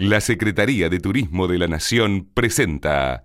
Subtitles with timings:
[0.00, 3.24] La Secretaría de Turismo de la Nación presenta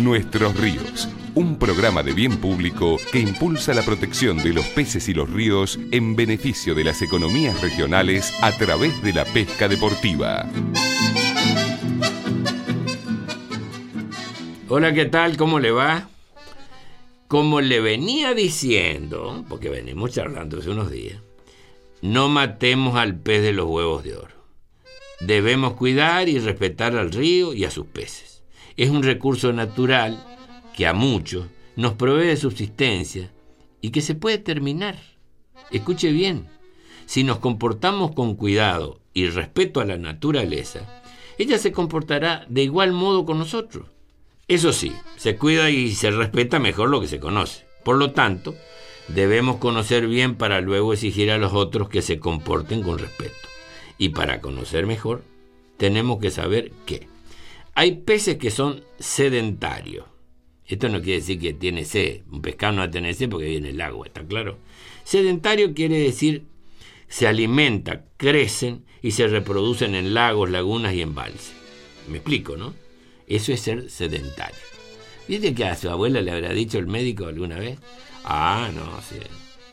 [0.00, 5.14] Nuestros ríos, un programa de bien público que impulsa la protección de los peces y
[5.14, 10.48] los ríos en beneficio de las economías regionales a través de la pesca deportiva.
[14.68, 15.36] Hola, ¿qué tal?
[15.36, 16.08] ¿Cómo le va?
[17.26, 21.23] Como le venía diciendo, porque venimos charlando hace unos días,
[22.04, 24.34] no matemos al pez de los huevos de oro.
[25.20, 28.42] Debemos cuidar y respetar al río y a sus peces.
[28.76, 30.22] Es un recurso natural
[30.76, 33.32] que a muchos nos provee de subsistencia
[33.80, 34.98] y que se puede terminar.
[35.70, 36.46] Escuche bien,
[37.06, 41.02] si nos comportamos con cuidado y respeto a la naturaleza,
[41.38, 43.86] ella se comportará de igual modo con nosotros.
[44.46, 47.64] Eso sí, se cuida y se respeta mejor lo que se conoce.
[47.82, 48.54] Por lo tanto,
[49.08, 53.34] debemos conocer bien para luego exigir a los otros que se comporten con respeto.
[53.98, 55.22] Y para conocer mejor,
[55.76, 57.08] tenemos que saber que
[57.74, 60.06] hay peces que son sedentarios.
[60.66, 62.22] Esto no quiere decir que tiene sed.
[62.30, 64.58] Un pescado no va a tener sed porque viene el agua, ¿está claro?
[65.04, 66.44] Sedentario quiere decir
[67.08, 71.52] se alimenta, crecen y se reproducen en lagos, lagunas y embalses.
[72.08, 72.74] Me explico, ¿no?
[73.28, 74.58] Eso es ser sedentario.
[75.28, 77.78] ¿Viste que a su abuela le habrá dicho el médico alguna vez?
[78.24, 79.16] Ah, no, si,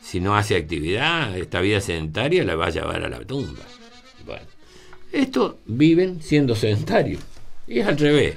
[0.00, 3.62] si no hace actividad, esta vida sedentaria la va a llevar a la tumba.
[4.26, 4.46] Bueno,
[5.12, 7.22] estos viven siendo sedentarios.
[7.66, 8.36] Y es al revés.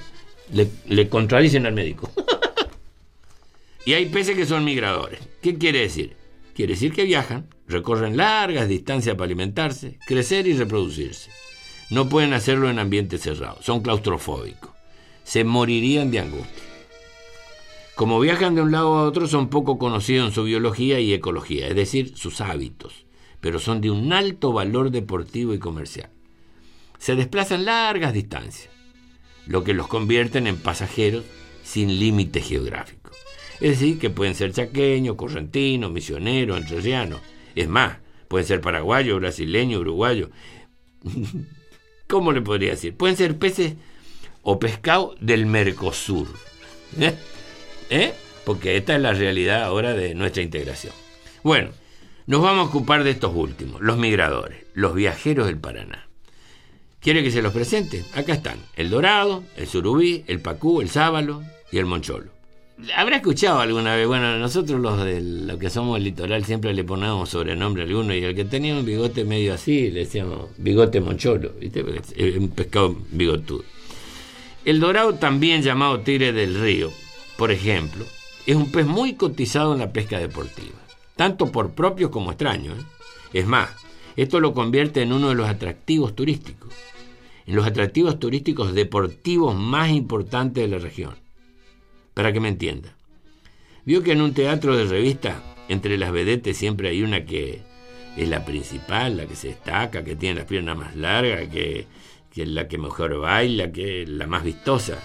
[0.52, 2.10] Le, le contradicen al médico.
[3.84, 5.20] y hay peces que son migradores.
[5.42, 6.16] ¿Qué quiere decir?
[6.54, 11.30] Quiere decir que viajan, recorren largas distancias para alimentarse, crecer y reproducirse.
[11.90, 14.76] No pueden hacerlo en ambientes cerrados, son claustrofóbicos
[15.26, 16.62] se morirían de angustia.
[17.96, 21.66] Como viajan de un lado a otro, son poco conocidos en su biología y ecología,
[21.66, 23.06] es decir, sus hábitos,
[23.40, 26.10] pero son de un alto valor deportivo y comercial.
[26.98, 28.68] Se desplazan largas distancias,
[29.46, 31.24] lo que los convierten en pasajeros
[31.64, 33.12] sin límite geográfico.
[33.60, 37.22] Es decir, que pueden ser chaqueños, correntinos, misioneros, entrerrianos.
[37.54, 37.96] Es más,
[38.28, 40.28] pueden ser paraguayos, brasileños, uruguayos.
[42.06, 42.94] ¿Cómo le podría decir?
[42.94, 43.76] Pueden ser peces
[44.42, 46.28] o pescado del Mercosur.
[47.90, 48.12] ¿Eh?
[48.44, 50.92] Porque esta es la realidad ahora de nuestra integración.
[51.42, 51.70] Bueno,
[52.26, 56.08] nos vamos a ocupar de estos últimos, los migradores, los viajeros del Paraná.
[57.00, 58.04] ¿Quiere que se los presente?
[58.14, 62.32] Acá están, el dorado, el surubí, el pacú, el sábalo y el moncholo.
[62.94, 66.84] Habrá escuchado alguna vez, bueno, nosotros los de lo que somos el litoral siempre le
[66.84, 71.00] ponemos sobrenombre a alguno y el que tenía un bigote medio así le decíamos bigote
[71.00, 71.82] moncholo, ¿viste?
[72.38, 73.64] Un pescado bigotudo.
[74.64, 76.90] El dorado, también llamado tigre del río,
[77.36, 78.04] por ejemplo,
[78.46, 80.76] es un pez muy cotizado en la pesca deportiva,
[81.16, 82.78] tanto por propios como extraños.
[82.78, 82.82] ¿eh?
[83.32, 83.70] Es más,
[84.16, 86.72] esto lo convierte en uno de los atractivos turísticos,
[87.46, 91.14] en los atractivos turísticos deportivos más importantes de la región.
[92.14, 92.96] Para que me entienda,
[93.84, 97.62] vio que en un teatro de revista, entre las vedetes siempre hay una que
[98.16, 101.86] es la principal, la que se destaca, que tiene las piernas más largas, que
[102.36, 104.98] que es la que mejor baila, que es la más vistosa.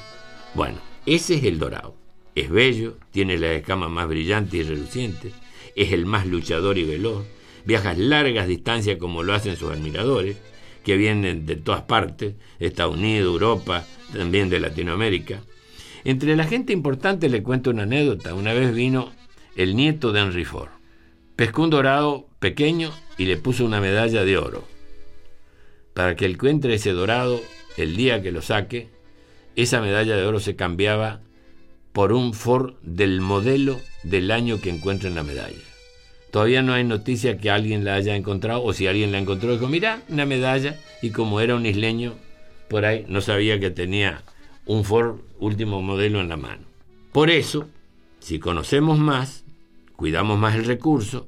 [0.53, 1.95] Bueno, ese es el dorado.
[2.35, 5.31] Es bello, tiene la escama más brillante y reluciente,
[5.75, 7.25] es el más luchador y veloz,
[7.65, 10.37] viaja largas distancias como lo hacen sus admiradores,
[10.83, 15.41] que vienen de todas partes, Estados Unidos, Europa, también de Latinoamérica.
[16.03, 18.33] Entre la gente importante le cuento una anécdota.
[18.33, 19.11] Una vez vino
[19.55, 20.71] el nieto de Henry Ford.
[21.35, 24.71] Pescó un dorado pequeño y le puso una medalla de oro
[25.93, 27.41] para que encuentre ese dorado
[27.77, 28.89] el día que lo saque,
[29.55, 31.21] esa medalla de oro se cambiaba
[31.93, 35.57] por un Ford del modelo del año que encuentren la medalla.
[36.31, 39.67] Todavía no hay noticia que alguien la haya encontrado, o si alguien la encontró, dijo,
[39.67, 42.15] mira, una medalla, y como era un isleño,
[42.69, 44.23] por ahí no sabía que tenía
[44.65, 46.63] un Ford último modelo en la mano.
[47.11, 47.67] Por eso,
[48.19, 49.43] si conocemos más,
[49.97, 51.27] cuidamos más el recurso,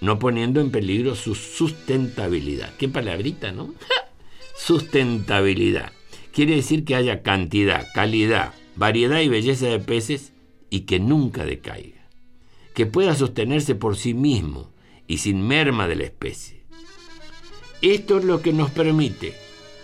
[0.00, 2.74] no poniendo en peligro su sustentabilidad.
[2.76, 3.72] Qué palabrita, ¿no?
[4.56, 5.92] sustentabilidad.
[6.32, 10.32] Quiere decir que haya cantidad, calidad, variedad y belleza de peces
[10.70, 12.08] y que nunca decaiga.
[12.74, 14.72] Que pueda sostenerse por sí mismo
[15.06, 16.64] y sin merma de la especie.
[17.82, 19.34] Esto es lo que nos permite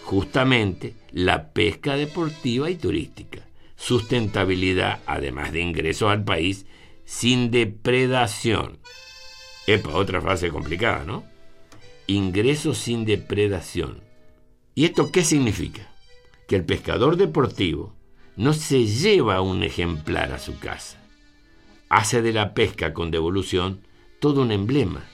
[0.08, 3.46] justamente la pesca deportiva y turística.
[3.76, 6.64] Sustentabilidad, además de ingresos al país,
[7.04, 8.78] sin depredación.
[9.66, 11.24] Epa, otra frase complicada, ¿no?
[12.06, 14.02] Ingreso sin depredación.
[14.74, 15.92] ¿Y esto qué significa?
[16.46, 17.97] Que el pescador deportivo
[18.38, 21.02] no se lleva un ejemplar a su casa.
[21.88, 23.80] Hace de la pesca con devolución
[24.20, 25.04] todo un emblema.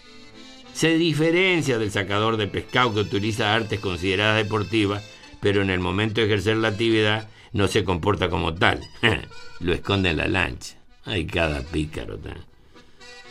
[0.74, 5.02] Se diferencia del sacador de pescado que utiliza artes consideradas deportivas,
[5.40, 8.80] pero en el momento de ejercer la actividad no se comporta como tal.
[9.60, 10.76] Lo esconde en la lancha.
[11.04, 12.18] Hay cada pícaro.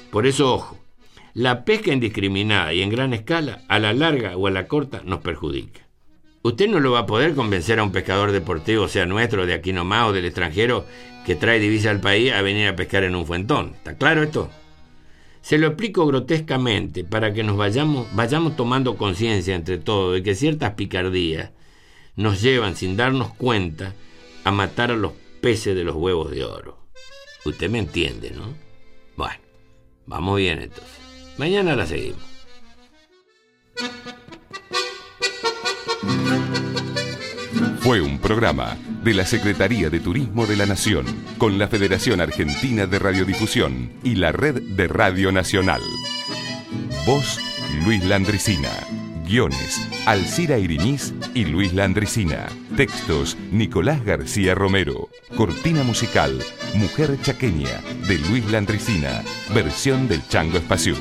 [0.10, 0.80] Por eso, ojo,
[1.36, 5.20] la pesca indiscriminada y en gran escala, a la larga o a la corta, nos
[5.20, 5.83] perjudica.
[6.44, 9.72] Usted no lo va a poder convencer a un pescador deportivo, sea nuestro, de aquí
[9.72, 10.86] nomás o del extranjero,
[11.26, 13.72] que trae divisa al país a venir a pescar en un fuentón.
[13.76, 14.50] ¿Está claro esto?
[15.42, 20.36] Se lo explico grotescamente para que nos vayamos, vayamos tomando conciencia entre todos de que
[20.36, 21.52] ciertas picardías
[22.18, 23.94] nos llevan sin darnos cuenta
[24.44, 26.78] a matar a los peces de los huevos de oro.
[27.46, 28.54] Usted me entiende, ¿no?
[29.16, 29.40] Bueno,
[30.08, 31.00] vamos bien entonces.
[31.38, 32.33] Mañana la seguimos.
[37.84, 41.06] Fue un programa de la Secretaría de Turismo de la Nación,
[41.38, 45.82] con la Federación Argentina de Radiodifusión y la Red de Radio Nacional.
[47.06, 47.42] Voz
[47.84, 48.70] Luis Landricina.
[49.28, 52.48] Guiones Alcira Iriniz y Luis Landricina.
[52.78, 55.10] Textos Nicolás García Romero.
[55.36, 56.40] Cortina musical
[56.76, 59.24] Mujer Chaqueña de Luis Landricina.
[59.54, 60.96] Versión del Chango Espacio.